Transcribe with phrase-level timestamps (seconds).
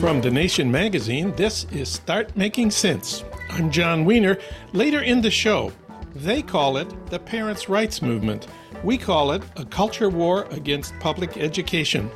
[0.00, 3.24] From The Nation magazine, this is Start Making Sense.
[3.50, 4.38] I'm Jon Wiener.
[4.72, 5.72] Later in the show,
[6.14, 8.46] they call it the Parents' Rights Movement.
[8.84, 12.10] We call it a culture war against public education.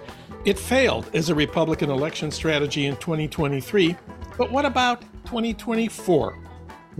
[0.44, 3.96] It failed as a Republican election strategy in 2023,
[4.38, 6.49] but what about 2024?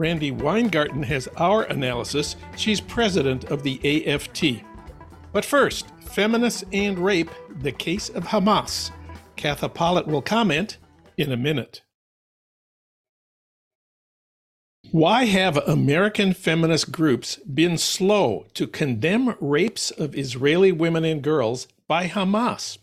[0.01, 2.35] Randi Weingarten has our analysis.
[2.57, 4.64] She's president of the AFT.
[5.31, 8.93] But first, feminists and rape, the case of Hamas.
[9.36, 10.79] Katha Pollitt will comment
[11.18, 11.82] in a minute.
[14.90, 21.68] Why have American feminist groups been slow to condemn rapes of Israeli women and girls
[21.87, 22.79] by Hamas?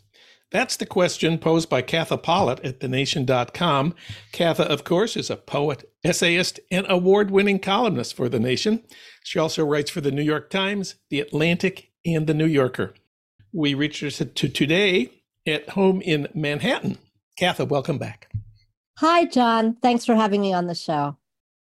[0.50, 3.96] That's the question posed by Katha Pollitt at TheNation.com.
[4.32, 8.84] Katha, of course, is a poet, essayist, and award winning columnist for The Nation.
[9.24, 12.94] She also writes for The New York Times, The Atlantic, and The New Yorker.
[13.52, 15.12] We reached her to today
[15.46, 16.98] at home in Manhattan.
[17.40, 18.32] Katha, welcome back.
[18.98, 19.78] Hi, Jon.
[19.82, 21.18] Thanks for having me on the show.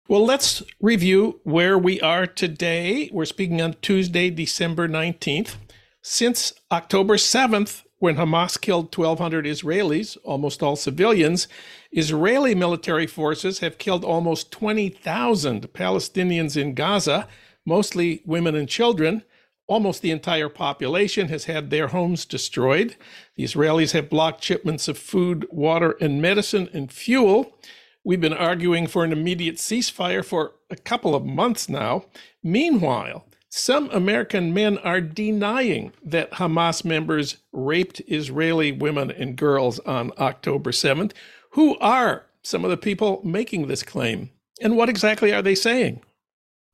[0.09, 3.09] Well, let's review where we are today.
[3.12, 5.57] We're speaking on Tuesday, December 19th.
[6.03, 11.47] Since October 7th, when Hamas killed 1,200 Israelis, almost all civilians,
[11.93, 17.29] Israeli military forces have killed almost 20,000 Palestinians in Gaza,
[17.67, 19.23] mostly women and children.
[19.67, 22.97] Almost the entire population has had their homes destroyed.
[23.37, 27.59] The Israelis have blocked shipments of food, water, and medicine and fuel.
[28.05, 32.07] We've been arguing for an immediate ceasefire for a couple of months now.
[32.43, 40.11] Meanwhile, some American men are denying that Hamas members raped Israeli women and girls on
[40.19, 41.13] October 7th.
[41.53, 44.31] Who are some of the people making this claim?
[44.61, 46.03] And what exactly are they saying?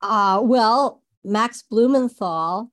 [0.02, 2.70] Uh, well, Max Blumenthal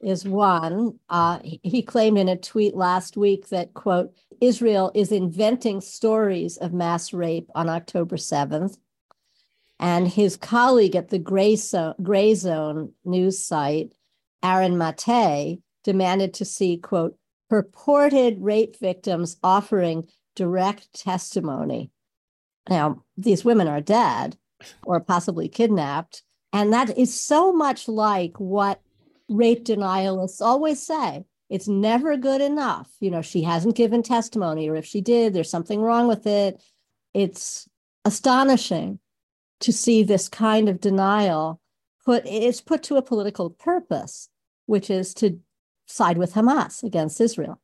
[0.00, 0.98] is one.
[1.08, 6.72] Uh, he claimed in a tweet last week that, quote, Israel is inventing stories of
[6.72, 8.76] mass rape on October 7th
[9.80, 13.94] and his colleague at the Gray, so- Gray Zone news site,
[14.42, 17.16] Aaron Mate, demanded to see, quote,
[17.48, 20.08] purported rape victims offering
[20.38, 21.90] direct testimony.
[22.70, 24.36] Now, these women are dead
[24.84, 26.22] or possibly kidnapped.
[26.52, 28.80] And that is so much like what
[29.28, 31.24] rape denialists always say.
[31.50, 32.88] It's never good enough.
[33.00, 36.62] You know, she hasn't given testimony, or if she did, there's something wrong with it.
[37.14, 37.68] It's
[38.04, 39.00] astonishing
[39.60, 41.60] to see this kind of denial
[42.04, 44.28] put it's put to a political purpose,
[44.66, 45.40] which is to
[45.86, 47.60] side with Hamas against Israel.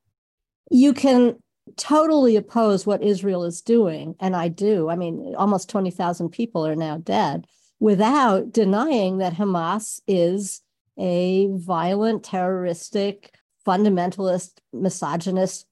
[0.71, 1.37] You can
[1.77, 4.89] totally oppose what Israel is doing, and I do.
[4.89, 7.47] I mean, almost 20,000 people are now dead
[7.81, 10.63] without denying that Hamas is
[10.99, 13.35] a violent, terroristic,
[13.67, 15.67] fundamentalist, misogynist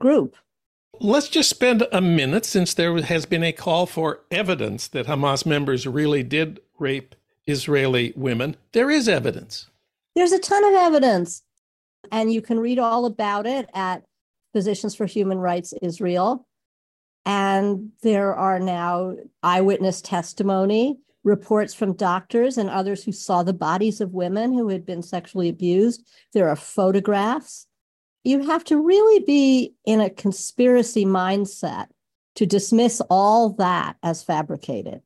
[0.00, 0.36] group.
[1.00, 5.46] Let's just spend a minute since there has been a call for evidence that Hamas
[5.46, 7.14] members really did rape
[7.46, 8.56] Israeli women.
[8.72, 9.68] There is evidence.
[10.14, 11.42] There's a ton of evidence.
[12.12, 14.04] And you can read all about it at
[14.52, 16.46] Physicians for Human Rights Israel.
[17.26, 24.00] And there are now eyewitness testimony, reports from doctors and others who saw the bodies
[24.00, 26.06] of women who had been sexually abused.
[26.32, 27.66] There are photographs
[28.24, 31.86] you have to really be in a conspiracy mindset
[32.36, 35.02] to dismiss all that as fabricated.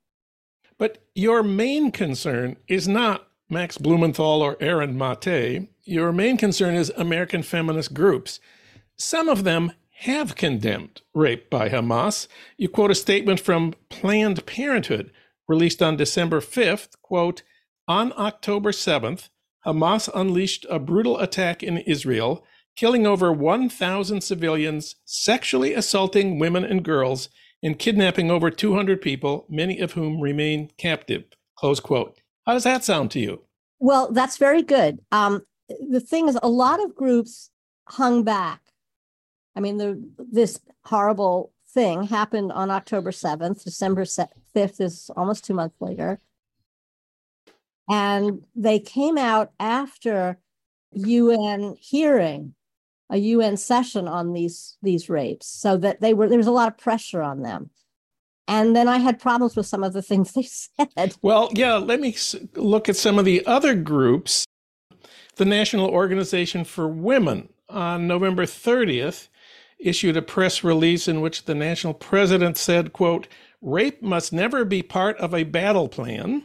[0.79, 5.69] But your main concern is not Max Blumenthal or Aaron Mate.
[5.85, 8.41] Your main concern is American feminist groups.
[8.97, 12.29] Some of them have condemned rape by Hamas.
[12.57, 15.13] You quote a statement from Planned Parenthood
[15.49, 17.43] released on December 5th, quote,
[17.87, 19.29] on October 7th,
[19.67, 22.45] Hamas unleashed a brutal attack in Israel
[22.77, 27.29] killing over 1,000 civilians, sexually assaulting women and girls,
[27.63, 31.25] and kidnapping over 200 people, many of whom remain captive.
[31.57, 32.19] Close quote.
[32.47, 33.43] How does that sound to you?
[33.79, 35.01] Well, that's very good.
[35.13, 35.43] Um,
[35.89, 37.51] the thing is, a lot of groups
[37.89, 38.61] hung back.
[39.57, 43.65] I mean, the, this horrible thing happened on October 7th.
[43.65, 46.21] December 5th is almost two months later.
[47.89, 50.39] And they came out after
[50.93, 52.55] UN hearing
[53.11, 56.69] a UN session on these these rapes, so that they were there was a lot
[56.69, 57.69] of pressure on them.
[58.49, 61.15] And then I had problems with some of the things they said.
[61.21, 62.17] Well, yeah, let me
[62.55, 64.47] look at some of the other groups.
[65.37, 69.29] The National Organization for Women on November 30th
[69.85, 73.29] issued a press release in which the national president said, quote,
[73.61, 76.45] rape must never be part of a battle plan.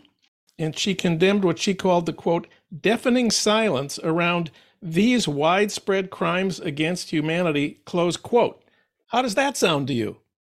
[0.59, 2.45] and she condemned what she called the quote,
[2.81, 4.51] deafening silence around
[4.81, 8.61] these widespread crimes against humanity, close quote.
[9.07, 10.17] How does that sound to you?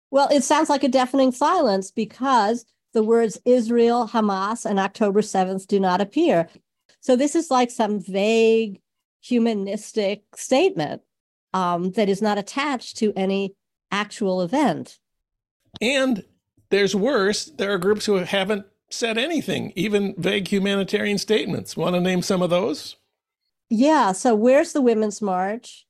[0.09, 5.67] Well, it sounds like a deafening silence because the words Israel, Hamas, and October 7th
[5.67, 6.49] do not appear.
[6.99, 8.81] So this is like some vague
[9.21, 11.01] humanistic statement
[11.53, 13.55] um, that is not attached to any
[13.91, 14.99] actual event.
[15.79, 16.23] And
[16.69, 17.45] there's worse.
[17.45, 21.77] There are groups who haven't said anything, even vague humanitarian statements.
[21.77, 22.97] Want to name some of those?
[23.69, 24.11] Yeah.
[24.11, 25.85] So where's the Women's March?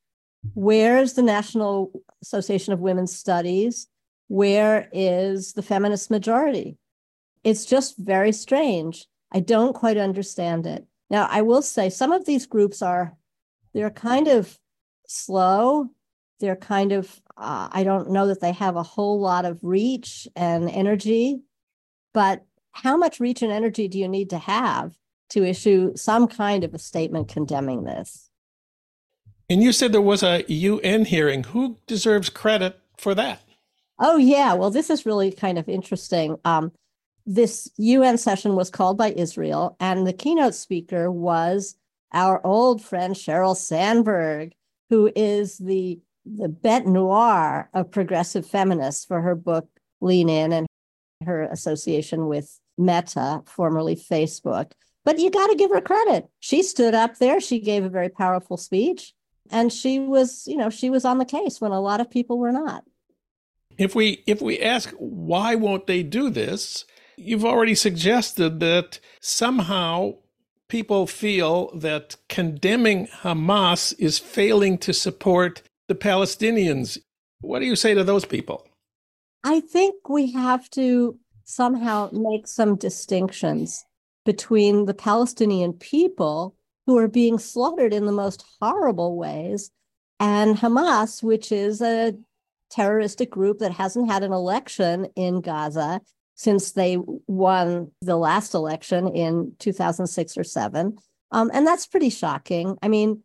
[0.53, 1.91] Where's the National
[2.21, 3.87] Association of Women's Studies?
[4.27, 6.77] Where is the feminist majority?
[7.43, 9.07] It's just very strange.
[9.31, 10.85] I don't quite understand it.
[11.09, 13.17] Now, I will say some of these groups are,
[13.73, 14.57] they're kind of
[15.11, 15.89] slow.
[16.39, 20.27] They're kind of, uh, I don't know that they have a whole lot of reach
[20.35, 21.41] and energy,
[22.13, 24.95] but how much reach and energy do you need to have
[25.29, 28.29] to issue some kind of a statement condemning this?
[29.49, 31.43] And you said there was a UN hearing.
[31.43, 33.41] Who deserves credit for that?
[33.99, 34.53] Oh, yeah.
[34.53, 36.37] Well, this is really kind of interesting.
[36.45, 36.71] Um,
[37.25, 41.75] this UN session was called by Israel, and the keynote speaker was
[42.13, 44.53] our old friend Sheryl Sandberg,
[44.91, 49.67] who is the the bête noire of progressive feminists for her book
[50.01, 50.67] Lean In and
[51.25, 54.73] her association with Meta, formerly Facebook.
[55.03, 56.27] But you got to give her credit.
[56.39, 59.13] She stood up there, she gave a very powerful speech,
[59.49, 62.37] and she was, you know, she was on the case when a lot of people
[62.37, 62.83] were not.
[63.77, 66.85] If we if we ask why won't they do this,
[67.17, 70.15] you've already suggested that somehow
[70.71, 76.97] people feel that condemning Hamas is failing to support the Palestinians.
[77.41, 78.65] What do you say to those people?
[79.43, 83.83] I think we have to somehow make some distinctions
[84.23, 86.55] between the Palestinian people
[86.87, 89.71] who are being slaughtered in the most horrible ways
[90.21, 92.13] and Hamas, which is a
[92.69, 95.99] terroristic group that hasn't had an election in Gaza
[96.41, 96.97] since they
[97.27, 100.97] won the last election in 2006 or 7.
[101.29, 102.79] Um, and that's pretty shocking.
[102.81, 103.21] I mean,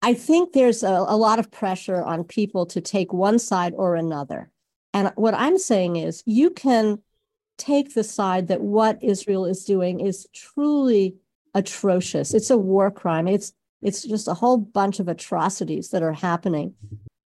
[0.00, 3.96] I think there's a, a lot of pressure on people to take one side or
[3.96, 4.48] another.
[4.94, 7.02] And what I'm saying is, you can
[7.58, 11.16] take the side that what Israel is doing is truly
[11.54, 12.32] atrocious.
[12.32, 13.26] It's a war crime.
[13.26, 16.74] It's it's just a whole bunch of atrocities that are happening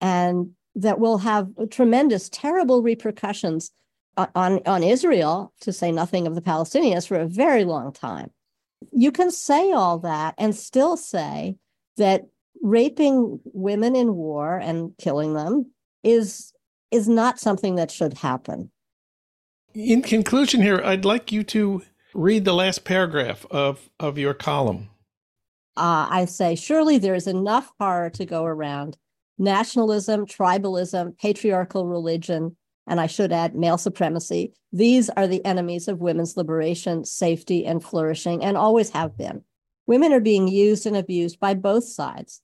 [0.01, 3.71] and that will have tremendous, terrible repercussions
[4.17, 8.31] on, on Israel, to say nothing of the Palestinians, for a very long time.
[8.93, 11.57] You can say all that and still say
[11.97, 12.27] that
[12.63, 15.71] raping women in war and killing them
[16.03, 16.53] is
[16.91, 18.71] is not something that should happen.
[19.75, 21.83] In conclusion here, I'd like you to
[22.15, 24.89] read the last paragraph of, of your column.
[25.77, 28.97] Uh, I say, surely there is enough horror to go around.
[29.37, 34.53] Nationalism, tribalism, patriarchal religion, and I should add male supremacy.
[34.73, 39.43] These are the enemies of women's liberation, safety, and flourishing, and always have been.
[39.87, 42.43] Women are being used and abused by both sides.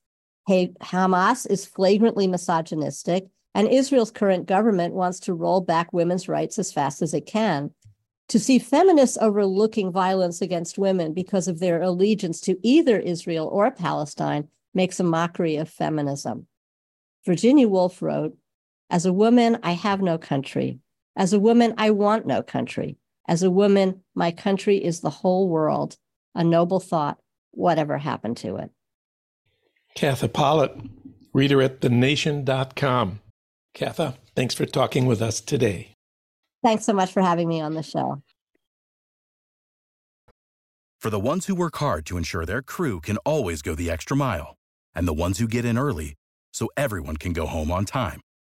[0.49, 6.73] Hamas is flagrantly misogynistic, and Israel's current government wants to roll back women's rights as
[6.73, 7.71] fast as it can.
[8.29, 13.71] To see feminists overlooking violence against women because of their allegiance to either Israel or
[13.71, 16.47] Palestine makes a mockery of feminism.
[17.27, 18.37] Virginia Woolf wrote,
[18.93, 20.79] as a woman, I have no country.
[21.17, 22.99] As a woman, I want no country.
[23.27, 25.97] As a woman, my country is the whole world.
[26.35, 27.19] A noble thought,
[27.53, 28.71] whatever happened to it.
[29.97, 30.91] Katha Pollitt,
[31.33, 33.21] reader at thenation.com.
[33.75, 35.95] Katha, thanks for talking with us today.
[36.63, 38.23] Thanks so much for having me on the show.
[41.01, 44.17] For the ones who work hard to ensure their crew can always go the extra
[44.17, 44.55] mile,
[44.95, 46.15] and the ones who get in early
[46.53, 48.21] so everyone can go home on time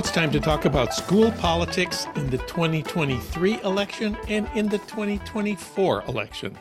[0.00, 6.04] It's time to talk about school politics in the 2023 election and in the 2024
[6.08, 6.58] election.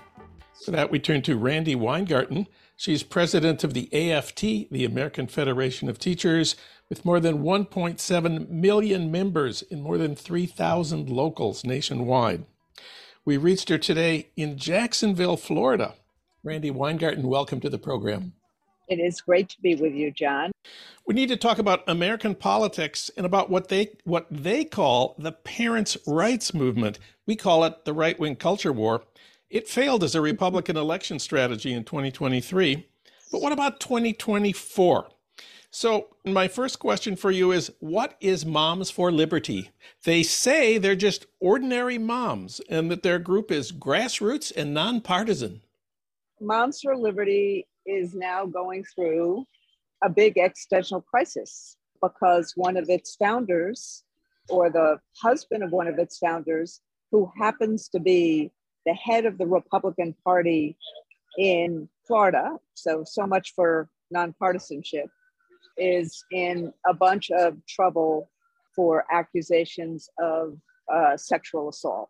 [0.51, 5.87] So that we turn to Randi Weingarten, She's president of the AFT, the American Federation
[5.87, 6.57] of Teachers,
[6.89, 12.45] with more than 1.7 million members in more than 3,000 locals nationwide.
[13.23, 15.95] We reached her today in Jacksonville, Florida.
[16.43, 18.33] Randi Weingarten, welcome to the program.
[18.89, 20.51] It is great to be with you, Jon.
[21.05, 25.31] We need to talk about American politics and about what they what they call the
[25.31, 26.97] parents' rights movement.
[27.27, 29.03] We call it the right-wing culture war.
[29.49, 32.87] It failed as a Republican election strategy in 2023.
[33.31, 35.09] But what about 2024?
[35.71, 39.69] So, my first question for you is what is Moms for Liberty?
[40.03, 45.61] They say they're just ordinary moms and that their group is grassroots and nonpartisan.
[46.41, 49.45] Moms for Liberty is now going through
[50.03, 54.03] a big existential crisis because one of its founders,
[54.49, 56.81] or the husband of one of its founders,
[57.11, 58.51] who happens to be
[58.85, 60.77] the head of the Republican Party
[61.37, 65.09] in Florida, so so much for nonpartisanship,
[65.77, 68.29] is in a bunch of trouble
[68.75, 70.57] for accusations of
[70.93, 72.09] uh, sexual assault.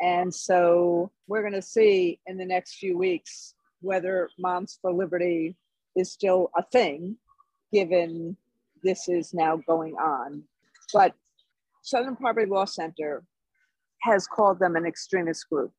[0.00, 3.53] And so we're going to see in the next few weeks
[3.84, 5.56] whether Moms for Liberty
[5.94, 7.16] is still a thing,
[7.72, 8.36] given
[8.82, 10.42] this is now going on.
[10.92, 11.14] But
[11.82, 13.24] Southern Poverty Law Center
[14.02, 15.72] has called them an extremist group.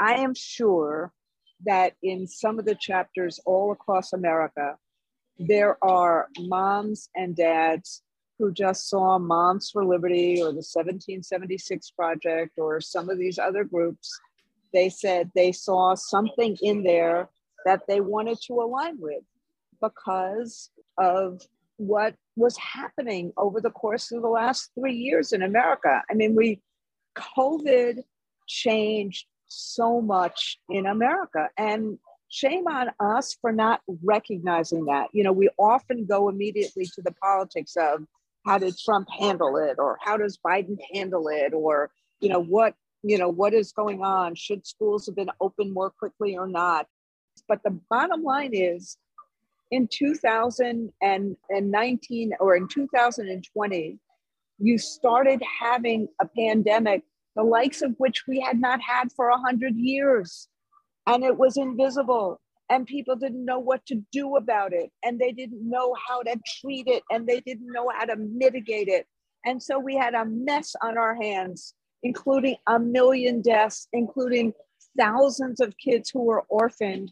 [0.00, 1.12] I am sure
[1.64, 4.76] that in some of the chapters all across America,
[5.38, 8.02] there are moms and dads
[8.38, 13.64] who just saw Moms for Liberty or the 1776 Project or some of these other
[13.64, 14.10] groups
[14.74, 17.30] they said they saw something in there
[17.64, 19.22] that they wanted to align with
[19.80, 21.40] because of
[21.76, 26.02] what was happening over the course of the last three years in America.
[26.10, 26.60] I mean, we,
[27.16, 28.02] COVID
[28.46, 31.48] changed so much in America.
[31.56, 35.08] And shame on us for not recognizing that.
[35.12, 38.04] You know, we often go immediately to the politics of
[38.44, 41.90] how did Trump handle it, or how does Biden handle it, or,
[42.20, 42.74] you know, what
[43.04, 44.34] you know, what is going on?
[44.34, 46.86] Should schools have been open more quickly or not?
[47.46, 48.96] But the bottom line is
[49.70, 53.98] in 2019 or in 2020,
[54.58, 57.02] you started having a pandemic,
[57.36, 60.48] the likes of which we had not had for 100 years.
[61.06, 65.32] And it was invisible, and people didn't know what to do about it, and they
[65.32, 69.06] didn't know how to treat it, and they didn't know how to mitigate it.
[69.44, 74.52] And so we had a mess on our hands including a million deaths, including
[74.96, 77.10] thousands of kids who were orphaned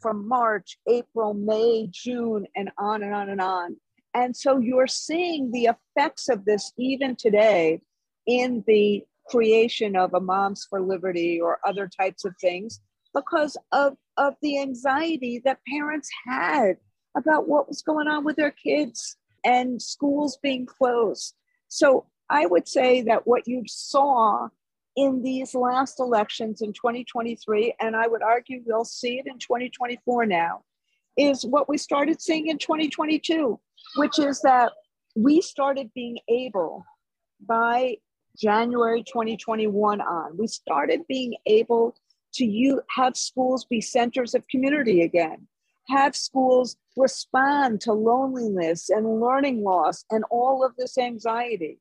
[0.00, 3.76] from March, April, May, June, and on and on and on.
[4.12, 7.80] And so you're seeing the effects of this even today
[8.26, 12.80] in the creation of a Moms for Liberty or other types of things
[13.14, 16.76] because of, of the anxiety that parents had
[17.16, 21.34] about what was going on with their kids and schools being closed.
[21.68, 24.48] So I would say that what you saw
[24.96, 30.26] in these last elections in 2023, and I would argue we'll see it in 2024
[30.26, 30.62] now,
[31.16, 33.58] is what we started seeing in 2022,
[33.96, 34.72] which is that
[35.16, 36.84] we started being able
[37.46, 37.96] by
[38.36, 41.94] January 2021 on, we started being able
[42.34, 45.46] to you have schools be centers of community again,
[45.88, 51.78] have schools respond to loneliness and learning loss and all of this anxiety.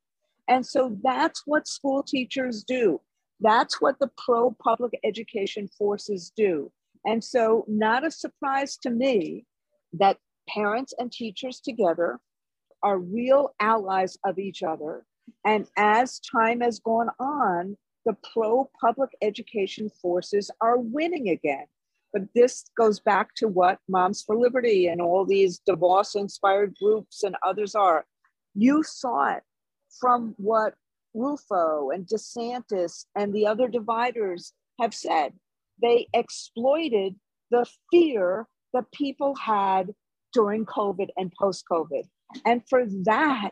[0.47, 3.01] And so that's what school teachers do.
[3.39, 6.71] That's what the pro public education forces do.
[7.05, 9.45] And so, not a surprise to me
[9.93, 12.19] that parents and teachers together
[12.81, 15.05] are real allies of each other.
[15.45, 21.65] And as time has gone on, the pro public education forces are winning again.
[22.11, 27.23] But this goes back to what Moms for Liberty and all these DeVos inspired groups
[27.23, 28.05] and others are.
[28.53, 29.43] You saw it
[29.99, 30.75] from what
[31.13, 35.33] Rufo and DeSantis and the other dividers have said.
[35.81, 37.15] They exploited
[37.51, 39.93] the fear that people had
[40.33, 42.03] during COVID and post COVID.
[42.45, 43.51] And for that,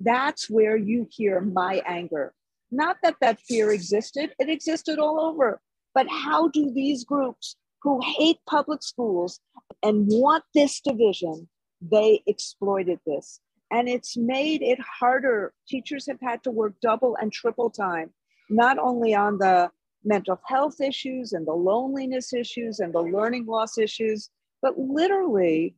[0.00, 2.32] that's where you hear my anger.
[2.70, 5.60] Not that that fear existed, it existed all over.
[5.94, 9.40] But how do these groups who hate public schools
[9.82, 11.48] and want this division,
[11.80, 13.40] they exploited this
[13.70, 15.52] and it's made it harder.
[15.68, 18.10] Teachers have had to work double and triple time,
[18.48, 19.70] not only on the
[20.04, 24.30] mental health issues and the loneliness issues and the learning loss issues,
[24.62, 25.74] but literally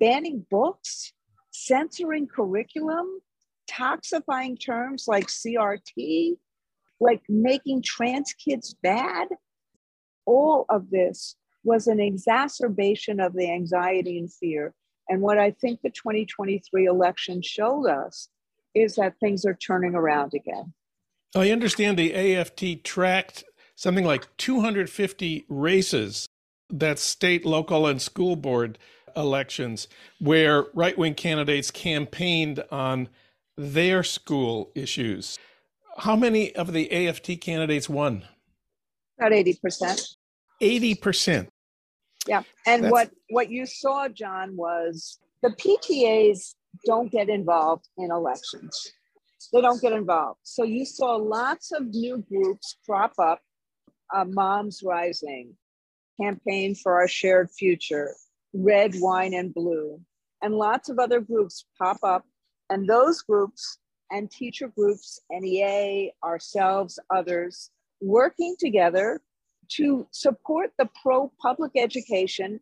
[0.00, 1.12] banning books,
[1.50, 3.06] censoring curriculum,
[3.70, 6.36] toxifying terms like CRT,
[7.00, 9.28] like making trans kids bad.
[10.26, 14.74] All of this was an exacerbation of the anxiety and fear.
[15.12, 18.30] And what I think the 2023 election showed us
[18.74, 20.72] is that things are turning around again.
[21.36, 26.26] I understand the AFT tracked something like 250 races
[26.70, 28.78] that's state, local, and school board
[29.14, 29.86] elections
[30.18, 33.10] where right wing candidates campaigned on
[33.58, 35.38] their school issues.
[35.98, 38.24] How many of the AFT candidates won?
[39.18, 40.16] About 80%.
[40.62, 41.48] 80%.
[42.26, 42.42] Yeah.
[42.66, 46.54] And what what you saw Jon was the PTAs
[46.86, 48.92] don't get involved in elections.
[49.52, 50.40] They don't get involved.
[50.44, 53.40] So you saw lots of new groups crop up.
[54.14, 55.54] Uh, Moms Rising,
[56.20, 58.10] Campaign for Our Shared Future,
[58.52, 59.98] Red, Wine, and Blue,
[60.42, 62.24] and lots of other groups pop up.
[62.68, 63.78] And those groups
[64.10, 67.70] and teacher groups, NEA, ourselves, others,
[68.02, 69.22] working together
[69.76, 72.60] to support the pro public education,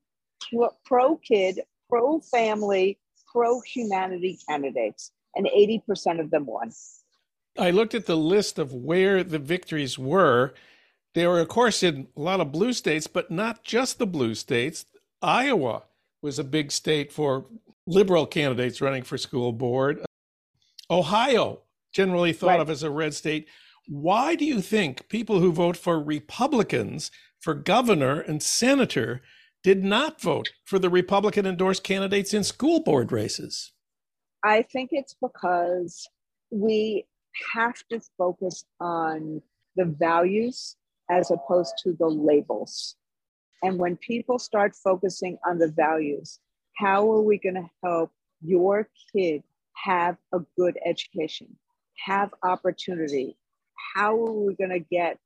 [0.84, 2.98] pro kid, pro family,
[3.32, 5.12] pro humanity candidates.
[5.36, 6.72] And 80% of them won.
[7.58, 10.54] I looked at the list of where the victories were.
[11.14, 14.34] They were, of course, in a lot of blue states, but not just the blue
[14.34, 14.86] states.
[15.22, 15.84] Iowa
[16.22, 17.46] was a big state for
[17.86, 20.04] liberal candidates running for school board.
[20.90, 21.60] Ohio,
[21.92, 22.60] generally thought right.
[22.60, 23.48] of as a red state.
[23.90, 29.20] Why do you think people who vote for Republicans for governor and senator
[29.64, 33.72] did not vote for the Republican endorsed candidates in school board races?
[34.44, 36.08] I think it's because
[36.52, 37.04] we
[37.52, 39.42] have to focus on
[39.74, 40.76] the values
[41.10, 42.94] as opposed to the labels.
[43.64, 46.38] And when people start focusing on the values,
[46.76, 49.42] how are we going to help your kid
[49.84, 51.56] have a good education,
[52.06, 53.36] have opportunity?
[53.94, 55.18] How are we going to get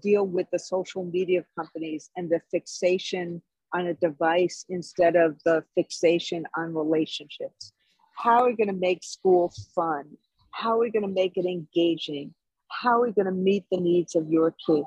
[0.00, 3.42] deal with the social media companies and the fixation
[3.74, 7.72] on a device instead of the fixation on relationships?
[8.16, 10.04] How are we going to make school fun?
[10.50, 12.34] How are we going to make it engaging?
[12.68, 14.86] How are we going to meet the needs of your kids?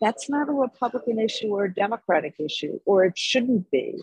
[0.00, 4.00] That's not a Republican issue or a Democratic issue, or it shouldn't be.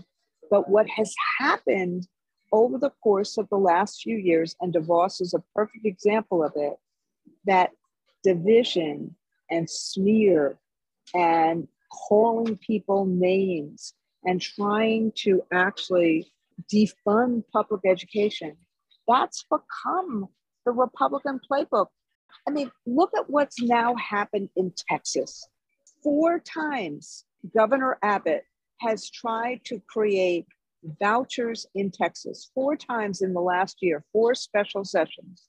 [0.49, 2.07] But what has happened
[2.51, 6.53] over the course of the last few years, and DeVos is a perfect example of
[6.55, 6.73] it,
[7.45, 7.71] that
[8.25, 9.15] division
[9.51, 10.57] and smear
[11.13, 11.67] and
[12.09, 16.31] calling people names and trying to actually
[16.73, 18.57] defund public education,
[19.07, 20.27] that's become
[20.65, 21.87] the Republican playbook.
[22.47, 25.47] I mean, look at what's now happened in Texas.
[26.03, 28.43] Four times Governor Abbott
[28.79, 30.47] has tried to create
[30.99, 35.47] vouchers in Texas, four times in the last year, four special sessions.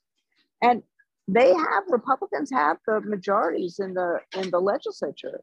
[0.63, 0.83] And
[1.29, 5.41] they have Republicans have the majorities in the in the legislature,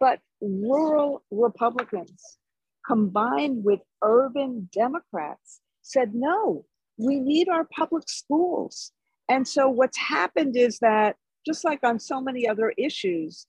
[0.00, 2.38] but rural Republicans
[2.86, 6.64] combined with urban Democrats said no,
[6.98, 8.92] we need our public schools.
[9.28, 13.46] And so what's happened is that just like on so many other issues,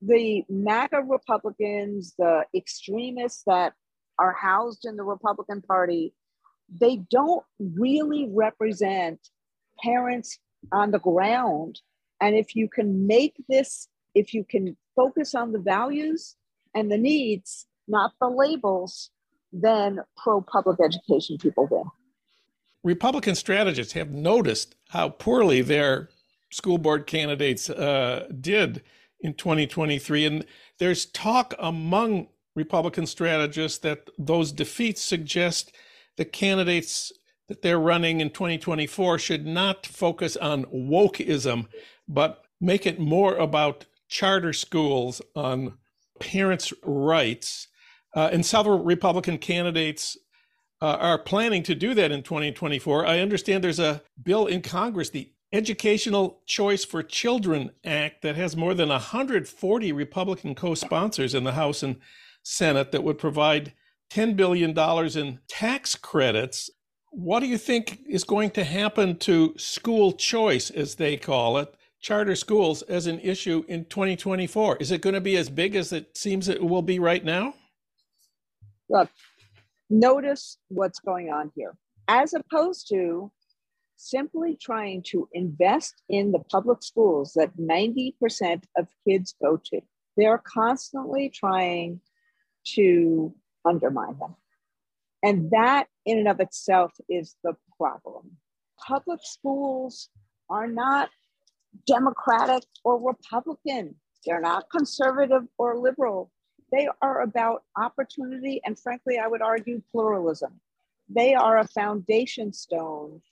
[0.00, 3.72] the MAGA Republicans, the extremists that
[4.18, 6.14] are housed in the Republican Party,
[6.80, 9.18] they don't really represent
[9.82, 10.38] parents
[10.72, 11.80] on the ground.
[12.20, 16.36] And if you can make this, if you can focus on the values
[16.74, 19.10] and the needs, not the labels,
[19.52, 21.84] then pro public education people win.
[22.84, 26.08] Republican strategists have noticed how poorly their
[26.50, 28.82] school board candidates uh, did
[29.20, 30.24] in 2023.
[30.24, 30.44] And
[30.78, 35.74] there's talk among Republican strategists that those defeats suggest
[36.16, 37.12] the candidates
[37.48, 41.66] that they're running in 2024 should not focus on wokeism,
[42.06, 45.78] but make it more about charter schools, on
[46.20, 47.68] parents' rights.
[48.14, 50.16] Uh, and several Republican candidates
[50.80, 53.06] uh, are planning to do that in 2024.
[53.06, 58.56] I understand there's a bill in Congress, the Educational Choice for Children Act, that has
[58.56, 61.96] more than 140 Republican co sponsors in the House and
[62.42, 63.72] Senate that would provide
[64.10, 64.78] $10 billion
[65.18, 66.70] in tax credits.
[67.10, 71.74] What do you think is going to happen to school choice, as they call it,
[72.00, 74.76] charter schools, as an issue in 2024?
[74.76, 77.54] Is it going to be as big as it seems it will be right now?
[78.90, 79.08] Look,
[79.90, 81.76] notice what's going on here.
[82.08, 83.30] As opposed to
[83.98, 89.80] simply trying to invest in the public schools that 90% of kids go to.
[90.16, 92.00] They're constantly trying
[92.74, 94.36] to undermine them.
[95.22, 98.36] And that, in and of itself, is the problem.
[98.78, 100.10] Public schools
[100.48, 101.10] are not
[101.86, 106.30] Democratic or Republican, they're not conservative or liberal.
[106.70, 110.60] They are about opportunity and, frankly, I would argue pluralism.
[111.08, 113.22] They are a foundation stone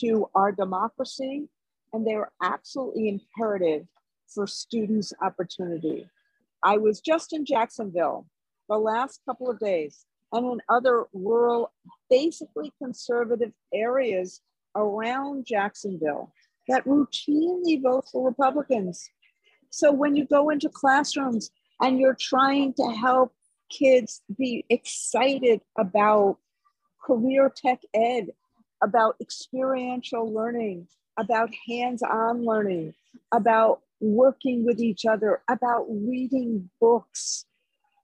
[0.00, 1.48] to our democracy,
[1.92, 3.86] and they are absolutely imperative
[4.28, 6.08] for students' opportunity.
[6.62, 8.26] I was just in Jacksonville
[8.68, 11.72] the last couple of days and in other rural,
[12.10, 14.40] basically conservative areas
[14.74, 16.32] around Jacksonville
[16.68, 19.08] that routinely vote for Republicans.
[19.70, 23.32] So when you go into classrooms and you're trying to help
[23.70, 26.38] kids be excited about
[27.02, 28.28] career tech ed,
[28.82, 32.94] about experiential learning, about hands on learning,
[33.32, 37.46] about working with each other, about reading books.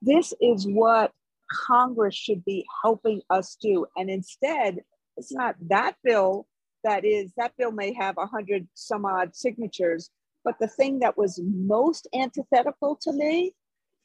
[0.01, 1.13] This is what
[1.53, 3.87] Congress should be helping us do.
[3.97, 4.79] And instead,
[5.17, 6.47] it's not that bill
[6.85, 10.11] that is, that bill may have a hundred some odd signatures,
[10.45, 13.55] but the thing that was most antithetical to me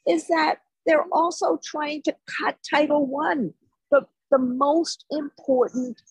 [0.08, 3.54] is that they're also trying to cut Title One,
[3.92, 6.02] the, the most important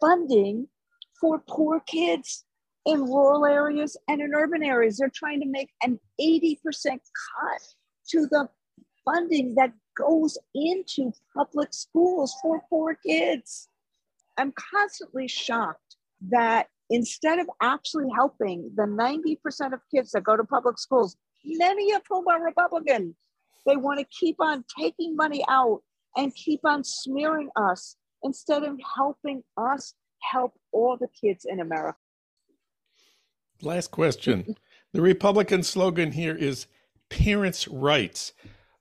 [0.00, 0.68] funding
[1.20, 2.44] for poor kids
[2.86, 4.96] in rural areas and in urban areas.
[4.96, 7.62] They're trying to make an 80% cut
[8.08, 8.48] to the
[9.04, 13.68] funding that goes into public schools for poor kids.
[14.36, 15.96] I'm constantly shocked
[16.28, 21.92] that instead of actually helping the 90% of kids that go to public schools, many
[21.92, 23.14] of whom are Republican,
[23.66, 25.82] they want to keep on taking money out
[26.16, 31.98] and keep on smearing us instead of helping us help all the kids in America.
[33.62, 34.56] Last question.
[34.92, 36.66] the Republican slogan here is
[37.08, 38.32] parents' rights.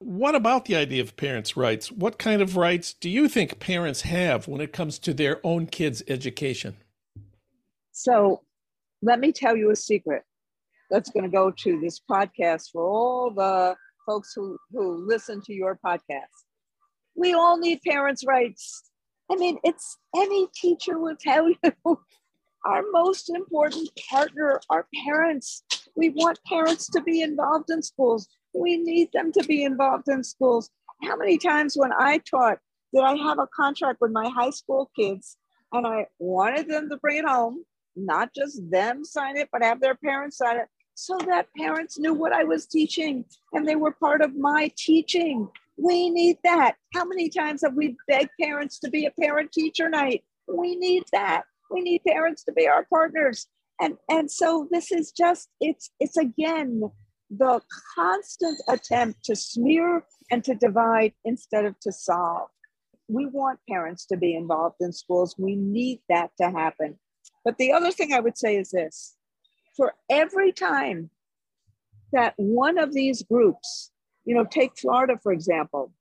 [0.04, 1.90] What about the idea of parents' rights?
[1.90, 5.66] What kind of rights do you think parents have when it comes to their own
[5.66, 6.76] kids' education?
[7.94, 8.42] So,
[9.02, 10.24] let me tell you a secret
[10.90, 15.54] that's going to go to this podcast for all the folks who, who listen to
[15.54, 16.36] your podcast.
[17.16, 18.84] We all need parents' rights.
[19.32, 21.58] I mean, it's any teacher will tell you
[22.66, 25.64] our most important partner are parents.
[25.96, 28.28] We want parents to be involved in schools.
[28.54, 30.70] We need them to be involved in schools.
[31.04, 32.60] How many times when I taught
[32.94, 35.38] did I have a contract with my high school kids
[35.72, 39.82] and I wanted them to bring it home, not just them sign it, but have
[39.82, 43.92] their parents sign it so that parents knew what I was teaching and they were
[43.92, 45.50] part of my teaching.
[45.78, 46.76] We need that.
[46.94, 50.24] How many times have we begged parents to be a parent teacher night?
[50.48, 51.44] We need that.
[51.72, 53.48] We need parents to be our partners.
[53.82, 56.92] And, and so this is just, it's, it's again,
[57.38, 57.62] the
[57.96, 62.50] constant attempt to smear and to divide instead of to solve.
[63.08, 65.36] We want parents to be involved in schools.
[65.38, 67.00] We need that to happen.
[67.44, 69.16] But the other thing I would say is this
[69.76, 71.10] for every time
[72.12, 73.92] that one of these groups,
[74.26, 75.92] you know, take Florida, for example,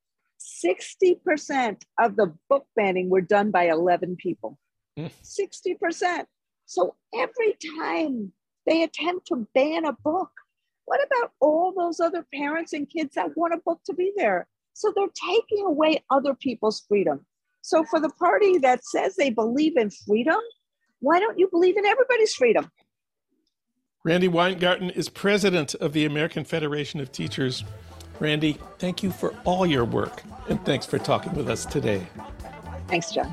[0.65, 4.59] 60% of the book banning were done by 11 people.
[4.99, 5.07] 60%.
[5.81, 6.23] Hmm.
[6.67, 8.33] So every time
[8.67, 10.31] they attempt to ban a book,
[10.93, 14.47] what about all those other parents and kids that want a book to be there?
[14.75, 17.25] So they're taking away other people's freedom.
[17.63, 20.39] So for the party that says they believe in freedom,
[21.01, 22.71] why don't you believe in everybody's freedom?
[24.05, 27.65] Randi Weingarten is president of the American Federation of Teachers.
[28.21, 32.07] Randi, thank you for all your work and thanks for talking with us today.
[32.89, 33.33] Thanks, Jon.